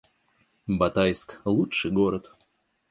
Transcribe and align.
Батайск— 0.67 1.39
лучший 1.45 1.91
город 1.91 2.31